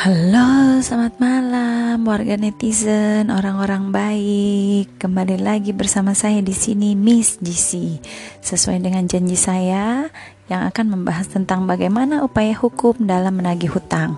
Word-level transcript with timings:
Halo, 0.00 0.80
selamat 0.80 1.20
malam 1.20 2.08
warga 2.08 2.32
netizen, 2.40 3.28
orang-orang 3.28 3.92
baik. 3.92 4.96
Kembali 4.96 5.36
lagi 5.36 5.76
bersama 5.76 6.16
saya 6.16 6.40
di 6.40 6.56
sini 6.56 6.96
Miss 6.96 7.36
GC. 7.36 8.00
Sesuai 8.40 8.80
dengan 8.80 9.04
janji 9.04 9.36
saya 9.36 10.08
yang 10.48 10.64
akan 10.64 10.96
membahas 10.96 11.28
tentang 11.28 11.68
bagaimana 11.68 12.24
upaya 12.24 12.56
hukum 12.56 12.96
dalam 13.04 13.44
menagih 13.44 13.76
hutang. 13.76 14.16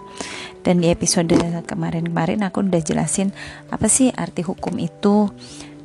Dan 0.62 0.78
di 0.78 0.86
episode 0.86 1.34
kemarin-kemarin 1.66 2.46
aku 2.46 2.62
udah 2.62 2.78
jelasin 2.78 3.34
apa 3.66 3.90
sih 3.90 4.14
arti 4.14 4.46
hukum 4.46 4.78
itu. 4.78 5.34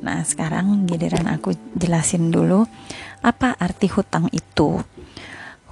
Nah, 0.06 0.22
sekarang 0.22 0.86
giliran 0.86 1.26
aku 1.26 1.58
jelasin 1.74 2.30
dulu 2.30 2.70
apa 3.18 3.50
arti 3.58 3.90
hutang 3.90 4.30
itu 4.30 4.78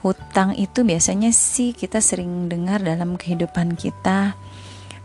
hutang 0.06 0.54
itu 0.54 0.86
biasanya 0.86 1.34
sih 1.34 1.74
kita 1.74 1.98
sering 1.98 2.46
dengar 2.46 2.78
dalam 2.78 3.18
kehidupan 3.18 3.74
kita 3.74 4.38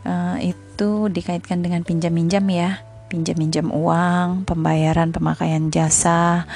uh, 0.05 0.37
itu 0.37 1.09
dikaitkan 1.09 1.65
dengan 1.65 1.81
pinjam-minjam 1.81 2.45
ya. 2.45 2.85
Pinjam-minjam 3.09 3.73
uang 3.73 4.47
pembayaran 4.47 5.11
pemakaian 5.11 5.67
jasa 5.67 6.47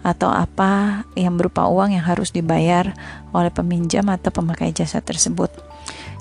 atau 0.00 0.32
apa 0.32 1.04
yang 1.14 1.36
berupa 1.36 1.68
uang 1.68 1.94
yang 1.94 2.02
harus 2.02 2.34
dibayar 2.34 2.96
oleh 3.30 3.52
peminjam 3.52 4.08
atau 4.10 4.32
pemakai 4.34 4.74
jasa 4.74 4.98
tersebut. 5.04 5.52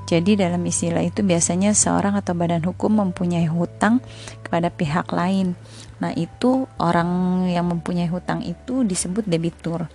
Jadi 0.05 0.37
dalam 0.37 0.61
istilah 0.65 1.05
itu 1.05 1.21
biasanya 1.21 1.73
seorang 1.77 2.17
atau 2.17 2.33
badan 2.33 2.65
hukum 2.65 3.01
mempunyai 3.01 3.45
hutang 3.45 4.01
kepada 4.41 4.73
pihak 4.73 5.09
lain 5.09 5.53
Nah, 5.99 6.15
itu 6.15 6.67
orang 6.79 7.43
yang 7.51 7.67
mempunyai 7.67 8.07
hutang 8.07 8.39
itu 8.43 8.87
disebut 8.87 9.27
debitur. 9.27 9.91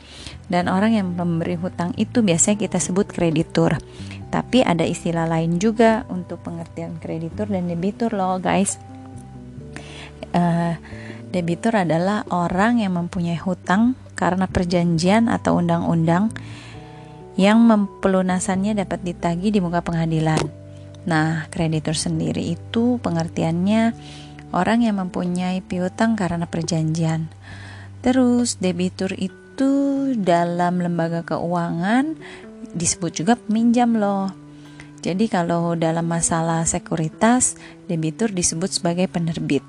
Dan 0.48 0.68
orang 0.68 0.92
yang 0.92 1.16
memberi 1.16 1.56
hutang 1.56 1.96
itu 1.96 2.20
biasanya 2.20 2.60
kita 2.60 2.76
sebut 2.76 3.08
kreditur. 3.08 3.80
Tapi 4.28 4.60
ada 4.60 4.84
istilah 4.84 5.24
lain 5.24 5.56
juga 5.56 6.04
untuk 6.12 6.44
pengertian 6.44 7.00
kreditur 7.00 7.48
dan 7.48 7.66
debitur 7.72 8.12
loh, 8.12 8.36
guys. 8.36 8.76
Uh, 10.34 10.76
debitur 11.32 11.72
adalah 11.72 12.26
orang 12.28 12.84
yang 12.84 13.00
mempunyai 13.00 13.40
hutang 13.40 13.96
karena 14.14 14.44
perjanjian 14.46 15.32
atau 15.32 15.58
undang-undang 15.58 16.30
yang 17.34 17.66
pelunasannya 17.98 18.78
dapat 18.78 19.02
ditagih 19.02 19.50
di 19.50 19.58
muka 19.58 19.82
pengadilan. 19.82 20.38
Nah, 21.04 21.50
kreditur 21.52 21.92
sendiri 21.98 22.40
itu 22.40 22.96
pengertiannya 23.02 23.92
orang 24.54 24.86
yang 24.86 25.02
mempunyai 25.02 25.58
piutang 25.66 26.14
karena 26.14 26.46
perjanjian. 26.46 27.26
Terus 28.06 28.62
debitur 28.62 29.10
itu 29.18 30.14
dalam 30.14 30.78
lembaga 30.78 31.26
keuangan 31.26 32.14
disebut 32.70 33.10
juga 33.24 33.34
peminjam 33.34 33.98
loh. 33.98 34.30
Jadi 35.04 35.28
kalau 35.28 35.76
dalam 35.76 36.08
masalah 36.08 36.64
sekuritas, 36.64 37.60
debitur 37.90 38.32
disebut 38.32 38.72
sebagai 38.72 39.04
penerbit. 39.10 39.60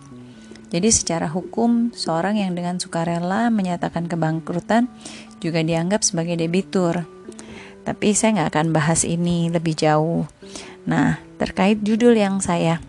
Jadi 0.72 0.90
secara 0.96 1.28
hukum, 1.28 1.92
seorang 1.92 2.40
yang 2.40 2.56
dengan 2.56 2.80
sukarela 2.80 3.52
menyatakan 3.52 4.08
kebangkrutan 4.08 4.88
juga 5.44 5.60
dianggap 5.60 6.08
sebagai 6.08 6.40
debitur. 6.40 7.04
Tapi 7.84 8.16
saya 8.16 8.42
nggak 8.42 8.50
akan 8.56 8.68
bahas 8.72 9.04
ini 9.04 9.52
lebih 9.52 9.76
jauh. 9.76 10.26
Nah, 10.88 11.20
terkait 11.38 11.84
judul 11.84 12.18
yang 12.18 12.40
saya 12.40 12.82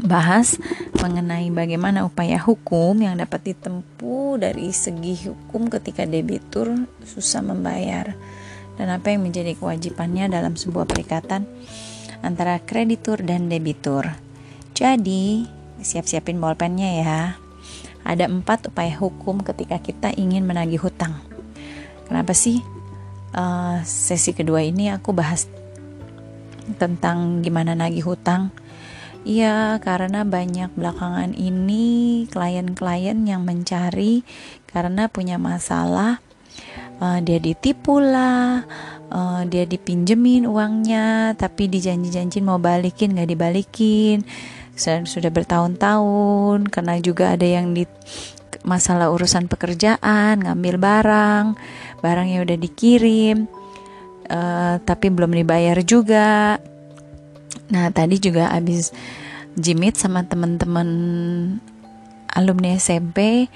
bahas 0.00 0.56
mengenai 0.96 1.52
bagaimana 1.52 2.08
upaya 2.08 2.40
hukum 2.40 2.96
yang 2.96 3.20
dapat 3.20 3.52
ditempuh 3.52 4.40
dari 4.40 4.72
segi 4.72 5.28
hukum 5.28 5.68
ketika 5.68 6.08
debitur 6.08 6.72
susah 7.04 7.44
membayar 7.44 8.16
dan 8.80 8.88
apa 8.88 9.12
yang 9.12 9.28
menjadi 9.28 9.52
kewajibannya 9.52 10.32
dalam 10.32 10.56
sebuah 10.56 10.88
perikatan 10.88 11.44
antara 12.24 12.56
kreditur 12.62 13.20
dan 13.20 13.52
debitur. 13.52 14.08
Jadi, 14.72 15.44
siap-siapin 15.82 16.40
bolpennya 16.40 16.90
ya. 17.02 17.20
Ada 18.02 18.26
empat 18.26 18.72
upaya 18.72 18.96
hukum 18.96 19.44
ketika 19.44 19.78
kita 19.78 20.10
ingin 20.16 20.42
menagih 20.42 20.82
hutang. 20.82 21.22
Kenapa 22.08 22.34
sih 22.34 22.58
uh, 23.36 23.78
sesi 23.84 24.34
kedua 24.34 24.64
ini 24.64 24.90
aku 24.90 25.14
bahas 25.14 25.46
tentang 26.80 27.44
gimana 27.44 27.78
nagih 27.78 28.02
hutang? 28.06 28.50
Iya, 29.22 29.78
karena 29.78 30.26
banyak 30.26 30.74
belakangan 30.74 31.38
ini 31.38 32.26
klien-klien 32.26 33.22
yang 33.22 33.46
mencari 33.46 34.26
karena 34.66 35.06
punya 35.06 35.38
masalah. 35.38 36.18
Uh, 36.98 37.22
dia 37.22 37.38
ditipu 37.38 38.02
lah, 38.02 38.66
uh, 39.14 39.42
dia 39.46 39.62
dipinjemin 39.62 40.42
uangnya, 40.46 41.38
tapi 41.38 41.70
dijanji-janjin 41.70 42.42
mau 42.42 42.58
balikin 42.58 43.14
nggak 43.14 43.30
dibalikin. 43.30 44.26
Sudah, 44.74 45.06
sudah 45.06 45.30
bertahun-tahun, 45.30 46.66
karena 46.66 46.98
juga 46.98 47.38
ada 47.38 47.46
yang 47.46 47.78
di 47.78 47.86
masalah 48.66 49.10
urusan 49.10 49.46
pekerjaan, 49.46 50.42
ngambil 50.42 50.82
barang, 50.82 51.44
barangnya 52.02 52.42
udah 52.42 52.58
dikirim, 52.58 53.46
uh, 54.30 54.82
tapi 54.82 55.14
belum 55.14 55.30
dibayar 55.30 55.78
juga 55.86 56.58
Nah, 57.72 57.88
tadi 57.88 58.20
juga 58.20 58.52
abis 58.52 58.92
jimit 59.56 59.96
sama 59.96 60.28
teman-teman 60.28 60.88
alumni 62.32 62.76
SMP 62.76 63.48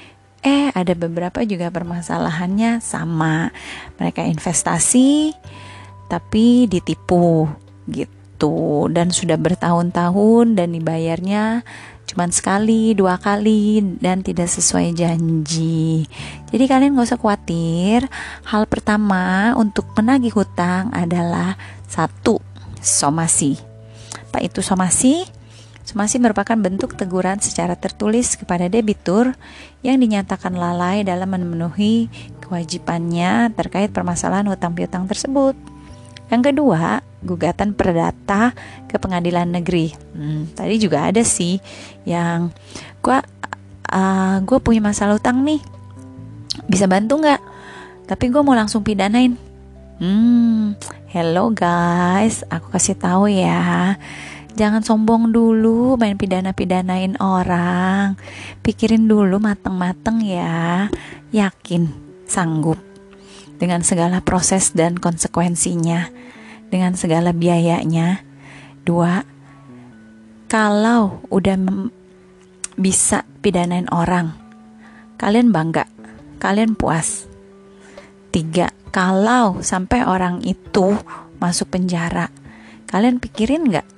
eh 0.44 0.68
ada 0.72 0.92
beberapa 0.96 1.44
juga 1.44 1.68
permasalahannya 1.68 2.80
sama. 2.80 3.52
Mereka 4.00 4.24
investasi 4.24 5.36
tapi 6.06 6.70
ditipu 6.70 7.50
gitu 7.90 8.86
dan 8.88 9.10
sudah 9.10 9.36
bertahun-tahun 9.36 10.54
dan 10.54 10.72
dibayarnya 10.72 11.66
cuma 12.06 12.30
sekali, 12.30 12.94
dua 12.94 13.18
kali 13.18 13.82
dan 13.98 14.22
tidak 14.22 14.46
sesuai 14.46 14.94
janji. 14.94 16.06
Jadi 16.54 16.64
kalian 16.70 16.94
gak 16.94 17.10
usah 17.10 17.18
khawatir. 17.18 18.06
Hal 18.46 18.70
pertama 18.70 19.52
untuk 19.58 19.90
menagih 19.98 20.30
hutang 20.30 20.94
adalah 20.94 21.58
satu 21.90 22.38
somasi 22.78 23.75
apa 24.36 24.44
itu 24.44 24.60
somasi? 24.60 25.24
Somasi 25.88 26.20
merupakan 26.20 26.60
bentuk 26.60 26.92
teguran 26.92 27.40
secara 27.40 27.72
tertulis 27.72 28.36
kepada 28.36 28.68
debitur 28.68 29.32
yang 29.80 29.96
dinyatakan 29.96 30.52
lalai 30.52 31.00
dalam 31.08 31.32
memenuhi 31.32 32.12
kewajibannya 32.44 33.48
terkait 33.56 33.96
permasalahan 33.96 34.44
hutang 34.52 34.76
piutang 34.76 35.08
tersebut. 35.08 35.56
Yang 36.28 36.52
kedua, 36.52 37.00
gugatan 37.24 37.72
perdata 37.72 38.52
ke 38.84 39.00
pengadilan 39.00 39.48
negeri. 39.48 39.96
Hmm, 40.12 40.52
tadi 40.52 40.76
juga 40.76 41.08
ada 41.08 41.24
sih 41.24 41.56
yang 42.04 42.52
gua 43.00 43.24
uh, 43.88 44.36
gua 44.44 44.58
punya 44.60 44.84
masalah 44.84 45.16
hutang 45.16 45.40
nih, 45.48 45.64
bisa 46.68 46.84
bantu 46.84 47.24
nggak? 47.24 47.40
Tapi 48.04 48.28
gue 48.28 48.44
mau 48.44 48.52
langsung 48.52 48.84
pidanain. 48.84 49.32
Hmm, 49.96 50.76
hello 51.16 51.48
guys, 51.48 52.44
aku 52.52 52.76
kasih 52.76 52.92
tahu 52.92 53.32
ya. 53.32 53.96
Jangan 54.52 54.84
sombong 54.84 55.32
dulu 55.32 55.96
main 55.96 56.20
pidana-pidanain 56.20 57.16
orang. 57.24 58.20
Pikirin 58.60 59.08
dulu 59.08 59.40
mateng-mateng 59.40 60.20
ya. 60.20 60.92
Yakin 61.32 61.88
sanggup 62.28 62.76
dengan 63.56 63.80
segala 63.80 64.20
proses 64.20 64.76
dan 64.76 65.00
konsekuensinya, 65.00 66.12
dengan 66.68 66.92
segala 67.00 67.32
biayanya. 67.32 68.20
Dua, 68.84 69.24
kalau 70.52 71.24
udah 71.32 71.56
bisa 72.76 73.24
pidanain 73.40 73.88
orang, 73.88 74.36
kalian 75.16 75.48
bangga, 75.48 75.88
kalian 76.44 76.76
puas. 76.76 77.24
Tiga, 78.36 78.68
kalau 78.92 79.64
sampai 79.64 80.04
orang 80.04 80.44
itu 80.44 80.92
masuk 81.40 81.72
penjara, 81.72 82.28
kalian 82.84 83.16
pikirin 83.16 83.64
nggak 83.64 83.88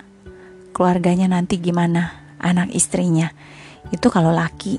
keluarganya 0.70 1.26
nanti 1.26 1.58
gimana, 1.58 2.14
anak 2.38 2.70
istrinya? 2.70 3.34
Itu 3.90 4.14
kalau 4.14 4.30
laki. 4.30 4.78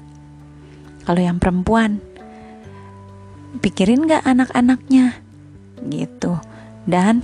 Kalau 1.04 1.20
yang 1.20 1.44
perempuan, 1.44 2.00
pikirin 3.60 4.08
nggak 4.08 4.24
anak-anaknya, 4.24 5.20
gitu. 5.92 6.40
Dan 6.88 7.20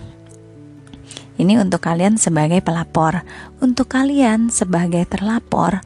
ini 1.39 1.55
untuk 1.55 1.87
kalian 1.87 2.19
sebagai 2.19 2.59
pelapor, 2.59 3.23
untuk 3.63 3.87
kalian 3.87 4.51
sebagai 4.51 5.07
terlapor, 5.07 5.79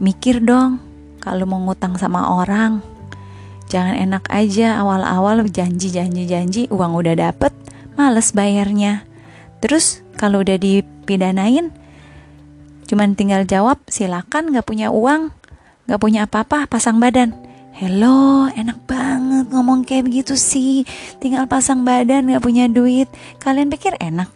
mikir 0.00 0.40
dong 0.40 0.80
kalau 1.20 1.44
mau 1.44 1.60
ngutang 1.60 2.00
sama 2.00 2.32
orang 2.32 2.89
Jangan 3.70 3.94
enak 3.94 4.26
aja 4.34 4.82
awal-awal 4.82 5.46
janji-janji-janji 5.46 6.66
uang 6.74 6.92
udah 6.98 7.14
dapet, 7.14 7.54
males 7.94 8.34
bayarnya. 8.34 9.06
Terus 9.62 10.02
kalau 10.18 10.42
udah 10.42 10.58
dipidanain, 10.58 11.70
cuman 12.90 13.14
tinggal 13.14 13.46
jawab 13.46 13.78
silakan 13.86 14.50
gak 14.50 14.66
punya 14.66 14.90
uang, 14.90 15.30
gak 15.86 16.02
punya 16.02 16.26
apa-apa, 16.26 16.66
pasang 16.66 16.98
badan. 16.98 17.30
Hello, 17.70 18.50
enak 18.50 18.82
banget 18.90 19.46
ngomong 19.54 19.86
kayak 19.86 20.10
begitu 20.10 20.34
sih. 20.34 20.82
Tinggal 21.22 21.46
pasang 21.46 21.86
badan 21.86 22.26
gak 22.26 22.42
punya 22.42 22.66
duit. 22.66 23.06
Kalian 23.38 23.70
pikir 23.70 23.94
enak? 24.02 24.28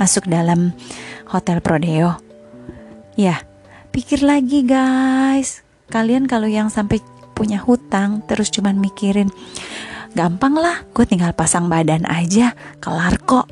masuk 0.00 0.24
dalam 0.24 0.72
hotel 1.28 1.60
Prodeo? 1.60 2.16
Ya, 3.20 3.44
pikir 3.92 4.24
lagi 4.24 4.64
guys. 4.64 5.60
Kalian 5.92 6.24
kalau 6.24 6.48
yang 6.48 6.72
sampai 6.72 7.04
punya 7.40 7.64
hutang 7.64 8.20
terus 8.28 8.52
cuman 8.52 8.76
mikirin 8.76 9.32
gampang 10.12 10.52
lah, 10.60 10.84
gue 10.92 11.08
tinggal 11.08 11.32
pasang 11.32 11.72
badan 11.72 12.04
aja, 12.04 12.52
kelar 12.84 13.16
kok. 13.24 13.48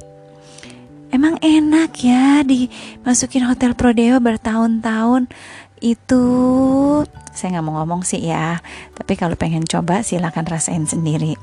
Emang 1.09 1.41
enak 1.41 1.97
ya 2.05 2.45
dimasukin 2.45 3.49
hotel 3.49 3.73
Prodeo 3.73 4.21
bertahun-tahun 4.21 5.33
itu 5.81 6.25
saya 7.33 7.49
nggak 7.55 7.65
mau 7.65 7.81
ngomong 7.81 8.03
sih 8.03 8.19
ya 8.19 8.59
tapi 8.99 9.15
kalau 9.15 9.39
pengen 9.39 9.63
coba 9.63 10.03
silahkan 10.03 10.43
rasain 10.43 10.91
sendiri 10.91 11.39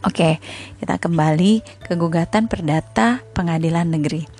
Oke, 0.00 0.40
kita 0.80 0.96
kembali 0.96 1.60
ke 1.84 1.92
gugatan 1.92 2.48
perdata 2.48 3.20
pengadilan 3.36 3.84
negeri. 3.84 4.39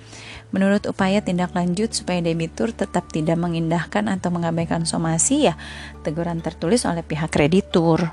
Menurut 0.51 0.83
upaya 0.87 1.23
tindak 1.23 1.55
lanjut 1.55 1.95
supaya 1.95 2.19
debitur 2.19 2.75
tetap 2.75 3.07
tidak 3.11 3.39
mengindahkan 3.39 4.11
atau 4.11 4.29
mengabaikan 4.35 4.83
somasi 4.83 5.47
ya 5.47 5.55
teguran 6.03 6.43
tertulis 6.43 6.83
oleh 6.83 7.03
pihak 7.03 7.31
kreditur. 7.31 8.11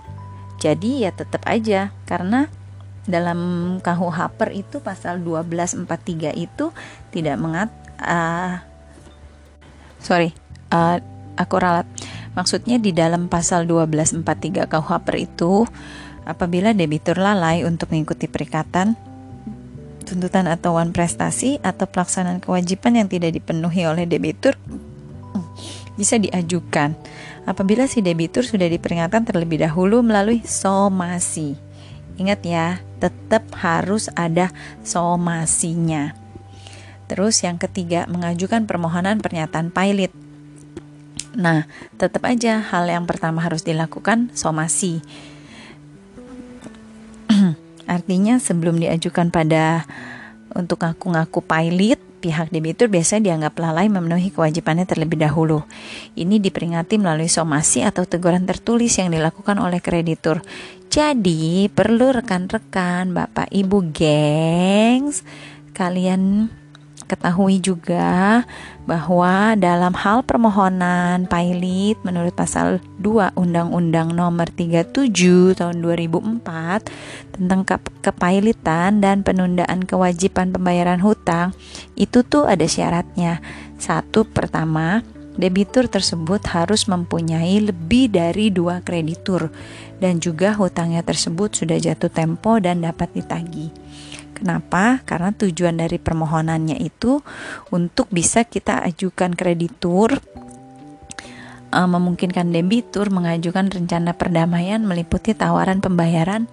Jadi 0.58 1.06
ya 1.06 1.10
tetap 1.14 1.42
aja 1.46 1.90
karena 2.06 2.50
dalam 3.06 3.38
KUH 3.82 4.18
per 4.38 4.54
itu 4.54 4.78
pasal 4.78 5.22
1243 5.22 6.34
itu 6.36 6.70
tidak 7.08 7.36
mengat 7.40 7.72
uh, 8.04 8.60
sorry 9.96 10.36
uh, 10.68 11.00
aku 11.40 11.56
ralat 11.56 11.88
maksudnya 12.36 12.76
di 12.76 12.92
dalam 12.92 13.32
pasal 13.32 13.64
1243 13.64 14.68
KUH 14.68 14.90
per 15.08 15.16
itu 15.16 15.64
Apabila 16.28 16.76
debitur 16.76 17.16
lalai 17.16 17.64
untuk 17.64 17.88
mengikuti 17.88 18.28
perikatan, 18.28 18.92
tuntutan 20.08 20.48
atau 20.48 20.80
wan 20.80 20.96
prestasi 20.96 21.60
atau 21.60 21.84
pelaksanaan 21.84 22.40
kewajiban 22.40 22.96
yang 22.96 23.08
tidak 23.12 23.36
dipenuhi 23.36 23.84
oleh 23.84 24.08
debitur 24.08 24.56
bisa 25.98 26.14
diajukan 26.14 26.94
apabila 27.42 27.90
si 27.90 28.00
debitur 28.00 28.46
sudah 28.46 28.70
diperingatkan 28.70 29.26
terlebih 29.26 29.58
dahulu 29.66 30.00
melalui 30.06 30.46
somasi. 30.46 31.58
Ingat 32.18 32.40
ya, 32.46 32.66
tetap 33.02 33.50
harus 33.58 34.06
ada 34.14 34.54
somasinya. 34.86 36.14
Terus 37.10 37.40
yang 37.42 37.56
ketiga, 37.56 38.04
mengajukan 38.06 38.68
permohonan 38.68 39.18
pernyataan 39.18 39.72
pilot. 39.74 40.12
Nah, 41.38 41.70
tetap 41.96 42.26
aja 42.26 42.60
hal 42.60 42.90
yang 42.90 43.06
pertama 43.06 43.40
harus 43.40 43.62
dilakukan 43.62 44.34
somasi. 44.34 45.00
Artinya 47.88 48.36
sebelum 48.36 48.76
diajukan 48.76 49.32
pada 49.32 49.88
untuk 50.52 50.84
ngaku-ngaku 50.84 51.40
pilot, 51.40 52.00
pihak 52.18 52.52
debitur 52.52 52.92
biasanya 52.92 53.32
dianggap 53.32 53.56
lalai 53.56 53.88
memenuhi 53.88 54.28
kewajibannya 54.28 54.84
terlebih 54.84 55.16
dahulu. 55.16 55.64
Ini 56.12 56.36
diperingati 56.42 57.00
melalui 57.00 57.32
somasi 57.32 57.80
atau 57.86 58.04
teguran 58.04 58.44
tertulis 58.44 58.92
yang 59.00 59.08
dilakukan 59.08 59.56
oleh 59.56 59.80
kreditur. 59.80 60.44
Jadi, 60.88 61.68
perlu 61.72 62.12
rekan-rekan, 62.12 63.12
Bapak 63.12 63.48
Ibu 63.52 63.92
gengs, 63.92 65.24
kalian 65.76 66.48
ketahui 67.08 67.58
juga 67.58 68.44
bahwa 68.84 69.56
dalam 69.56 69.96
hal 69.96 70.20
permohonan 70.22 71.24
pilot 71.24 71.96
menurut 72.04 72.36
pasal 72.36 72.84
2 73.00 73.32
Undang-Undang 73.34 74.12
Nomor 74.12 74.52
37 74.52 75.56
tahun 75.56 75.76
2004 75.80 77.32
tentang 77.32 77.64
ke 77.64 77.76
kepailitan 78.04 79.00
dan 79.00 79.24
penundaan 79.24 79.88
kewajiban 79.88 80.52
pembayaran 80.52 81.00
hutang 81.00 81.56
itu 81.96 82.20
tuh 82.20 82.44
ada 82.44 82.68
syaratnya. 82.68 83.40
Satu 83.80 84.28
pertama, 84.28 85.00
debitur 85.38 85.86
tersebut 85.86 86.42
harus 86.50 86.90
mempunyai 86.90 87.62
lebih 87.62 88.10
dari 88.10 88.50
dua 88.50 88.82
kreditur 88.82 89.54
dan 90.02 90.18
juga 90.18 90.52
hutangnya 90.58 91.06
tersebut 91.06 91.54
sudah 91.54 91.78
jatuh 91.78 92.10
tempo 92.10 92.58
dan 92.58 92.82
dapat 92.82 93.10
ditagih. 93.14 93.70
Kenapa? 94.38 95.02
Karena 95.02 95.34
tujuan 95.34 95.74
dari 95.82 95.98
permohonannya 95.98 96.78
itu 96.78 97.18
untuk 97.74 98.06
bisa 98.14 98.46
kita 98.46 98.86
ajukan 98.86 99.34
kreditur 99.34 100.22
uh, 101.74 101.88
memungkinkan 101.88 102.54
debitur 102.54 103.10
mengajukan 103.10 103.68
rencana 103.68 104.14
perdamaian 104.14 104.80
meliputi 104.86 105.34
tawaran 105.34 105.82
pembayaran 105.82 106.46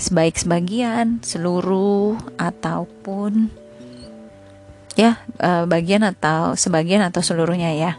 sebaik 0.00 0.40
sebagian, 0.40 1.20
seluruh 1.20 2.16
ataupun 2.40 3.52
ya 4.96 5.20
uh, 5.38 5.68
bagian 5.68 6.02
atau 6.02 6.56
sebagian 6.56 7.04
atau 7.04 7.20
seluruhnya 7.20 7.76
ya. 7.76 7.92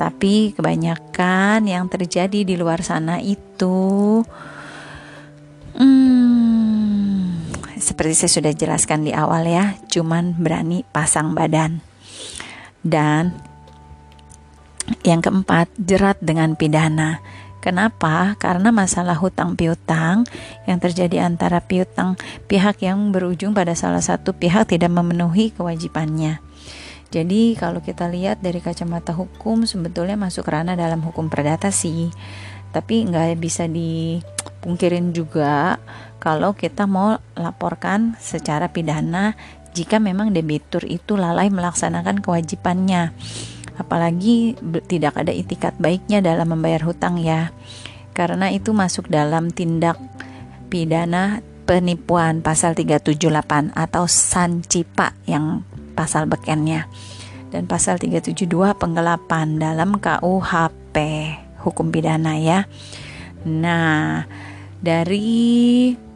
Tapi 0.00 0.56
kebanyakan 0.56 1.68
yang 1.68 1.84
terjadi 1.92 2.44
di 2.44 2.56
luar 2.56 2.80
sana 2.80 3.20
itu 3.20 4.24
hmm, 5.76 6.39
seperti 7.80 8.14
saya 8.14 8.32
sudah 8.40 8.52
jelaskan 8.52 9.08
di 9.08 9.12
awal 9.16 9.48
ya, 9.48 9.80
cuman 9.88 10.36
berani 10.36 10.84
pasang 10.92 11.34
badan. 11.34 11.82
Dan 12.80 13.36
yang 15.04 15.20
keempat, 15.24 15.72
jerat 15.80 16.20
dengan 16.20 16.54
pidana. 16.54 17.20
Kenapa? 17.60 18.40
Karena 18.40 18.72
masalah 18.72 19.20
hutang 19.20 19.52
piutang 19.52 20.24
yang 20.64 20.80
terjadi 20.80 21.28
antara 21.28 21.60
piutang 21.60 22.16
pihak 22.48 22.80
yang 22.80 23.12
berujung 23.12 23.52
pada 23.52 23.76
salah 23.76 24.00
satu 24.00 24.32
pihak 24.32 24.72
tidak 24.72 24.88
memenuhi 24.88 25.52
kewajibannya. 25.52 26.40
Jadi 27.12 27.58
kalau 27.60 27.84
kita 27.84 28.08
lihat 28.08 28.40
dari 28.40 28.64
kacamata 28.64 29.12
hukum 29.12 29.68
sebetulnya 29.68 30.16
masuk 30.16 30.48
ranah 30.48 30.72
dalam 30.72 31.04
hukum 31.04 31.28
perdata 31.28 31.68
sih. 31.68 32.08
Tapi 32.72 33.04
nggak 33.10 33.36
bisa 33.36 33.68
dipungkirin 33.68 35.12
juga 35.12 35.76
kalau 36.20 36.52
kita 36.52 36.84
mau 36.84 37.16
laporkan 37.32 38.14
secara 38.20 38.68
pidana 38.68 39.34
jika 39.72 39.96
memang 39.96 40.36
debitur 40.36 40.84
itu 40.84 41.16
lalai 41.16 41.48
melaksanakan 41.48 42.20
kewajibannya. 42.20 43.16
Apalagi 43.80 44.60
tidak 44.84 45.16
ada 45.16 45.32
itikat 45.32 45.80
baiknya 45.80 46.20
dalam 46.20 46.52
membayar 46.52 46.84
hutang 46.84 47.16
ya. 47.16 47.56
Karena 48.12 48.52
itu 48.52 48.76
masuk 48.76 49.08
dalam 49.08 49.48
tindak 49.48 49.96
pidana 50.68 51.40
penipuan 51.64 52.44
pasal 52.44 52.76
378 52.76 53.72
atau 53.72 54.04
sancipa 54.04 55.16
yang 55.24 55.64
pasal 55.96 56.28
bekennya. 56.28 56.84
Dan 57.48 57.64
pasal 57.64 57.96
372 57.96 58.76
penggelapan 58.76 59.56
dalam 59.56 59.96
KUHP 59.96 60.96
hukum 61.64 61.88
pidana 61.88 62.36
ya. 62.36 62.68
Nah 63.48 64.28
dari 64.80 66.09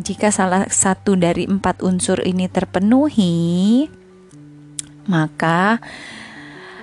jika 0.00 0.32
salah 0.32 0.66
satu 0.68 1.14
dari 1.14 1.44
empat 1.44 1.84
unsur 1.84 2.24
ini 2.24 2.48
terpenuhi, 2.48 3.86
maka 5.06 5.78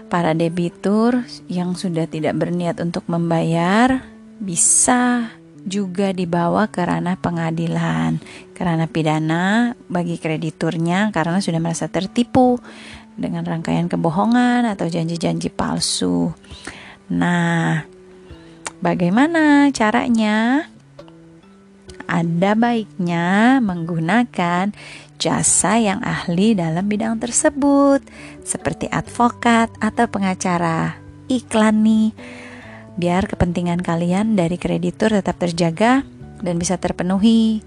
para 0.07 0.31
debitur 0.31 1.27
yang 1.51 1.75
sudah 1.75 2.07
tidak 2.07 2.37
berniat 2.39 2.79
untuk 2.79 3.03
membayar 3.11 4.07
bisa 4.39 5.33
juga 5.67 6.15
dibawa 6.15 6.71
ke 6.71 6.79
ranah 6.79 7.19
pengadilan, 7.19 8.23
ke 8.55 8.61
ranah 8.63 8.87
pidana 8.87 9.75
bagi 9.91 10.15
krediturnya 10.15 11.11
karena 11.11 11.43
sudah 11.43 11.59
merasa 11.59 11.91
tertipu 11.91 12.55
dengan 13.19 13.43
rangkaian 13.43 13.91
kebohongan 13.91 14.63
atau 14.63 14.87
janji-janji 14.87 15.51
palsu. 15.51 16.31
Nah, 17.11 17.83
bagaimana 18.79 19.67
caranya? 19.75 20.69
Ada 22.07 22.55
baiknya 22.55 23.59
menggunakan 23.59 24.71
jasa 25.19 25.77
yang 25.77 25.99
ahli 26.01 26.55
dalam 26.55 26.87
bidang 26.87 27.19
tersebut, 27.19 28.01
seperti 28.41 28.87
advokat 28.87 29.69
atau 29.83 30.07
pengacara. 30.07 30.95
Iklan 31.27 31.83
nih, 31.83 32.15
biar 32.95 33.27
kepentingan 33.27 33.83
kalian 33.83 34.39
dari 34.39 34.55
kreditur 34.55 35.11
tetap 35.11 35.37
terjaga 35.37 36.07
dan 36.41 36.55
bisa 36.55 36.79
terpenuhi. 36.79 37.61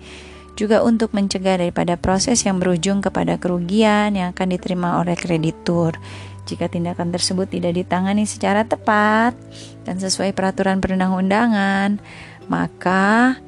Juga 0.59 0.83
untuk 0.85 1.15
mencegah 1.17 1.57
daripada 1.57 1.97
proses 1.97 2.43
yang 2.45 2.61
berujung 2.61 3.01
kepada 3.01 3.41
kerugian 3.41 4.13
yang 4.13 4.35
akan 4.35 4.49
diterima 4.57 5.01
oleh 5.01 5.17
kreditur. 5.17 5.97
Jika 6.45 6.67
tindakan 6.67 7.15
tersebut 7.15 7.47
tidak 7.47 7.79
ditangani 7.79 8.27
secara 8.27 8.67
tepat 8.67 9.39
dan 9.87 10.03
sesuai 10.03 10.35
peraturan 10.35 10.83
perundang-undangan, 10.83 12.03
maka 12.51 13.39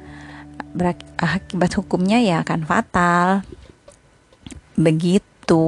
akibat 1.21 1.71
hukumnya 1.77 2.17
ya 2.19 2.41
akan 2.41 2.65
fatal. 2.65 3.45
Begitu. 4.73 5.65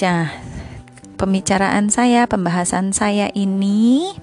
Nah, 0.00 0.32
pembicaraan 1.20 1.92
saya, 1.92 2.24
pembahasan 2.24 2.96
saya 2.96 3.28
ini 3.36 4.16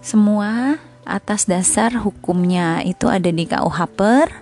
semua 0.00 0.80
atas 1.04 1.44
dasar 1.44 1.92
hukumnya 2.00 2.80
itu 2.84 3.08
ada 3.12 3.28
di 3.28 3.44
KUH 3.44 3.78
per 3.92 4.32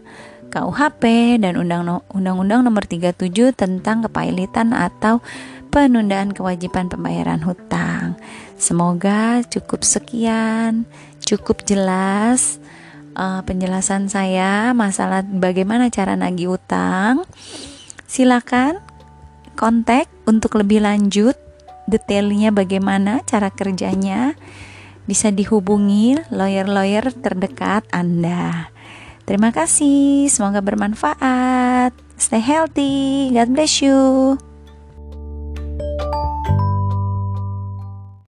KUHP 0.54 1.02
dan 1.42 1.58
Undang-Undang 1.58 2.62
Nomor 2.62 2.86
37 2.86 3.50
tentang 3.58 4.06
kepailitan 4.06 4.70
atau 4.70 5.18
penundaan 5.74 6.30
kewajiban 6.30 6.86
pembayaran 6.86 7.42
hutang. 7.42 8.14
Semoga 8.56 9.42
cukup 9.44 9.82
sekian, 9.82 10.86
cukup 11.20 11.66
jelas 11.66 12.62
uh, 13.16 13.40
penjelasan 13.42 14.12
saya 14.12 14.76
masalah 14.76 15.24
bagaimana 15.24 15.88
cara 15.88 16.14
nagih 16.14 16.60
utang. 16.60 17.24
Silakan 18.06 18.78
kontak 19.56 20.06
untuk 20.28 20.60
lebih 20.60 20.84
lanjut 20.84 21.34
detailnya 21.88 22.52
bagaimana 22.52 23.24
cara 23.24 23.48
kerjanya 23.50 24.36
bisa 25.08 25.32
dihubungi 25.32 26.20
lawyer-lawyer 26.30 27.10
terdekat 27.24 27.88
Anda. 27.90 28.70
Terima 29.26 29.50
kasih, 29.50 30.30
semoga 30.30 30.62
bermanfaat. 30.62 31.90
Stay 32.14 32.42
healthy. 32.42 33.34
God 33.34 33.50
bless 33.50 33.82
you. 33.82 34.38